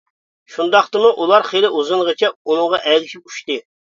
شۇنداقتىمۇ 0.53 1.11
ئۇلار 1.23 1.45
خېلى 1.49 1.69
ئۇزۇنغىچە 1.79 2.31
ئۇنىڭغا 2.31 2.81
ئەگىشىپ 2.93 3.29
ئۇچتى. 3.31 3.59